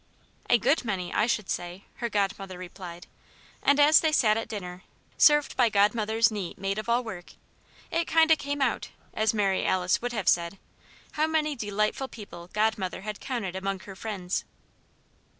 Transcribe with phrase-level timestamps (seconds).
[0.49, 3.05] "A good many, I should say," her godmother replied.
[3.61, 4.81] And as they sat at dinner,
[5.15, 7.33] served by Godmother's neat maid of all work,
[7.91, 10.57] it "kind o' came out," as Mary Alice would have said,
[11.11, 14.43] how many delightful people Godmother had counted among her friends.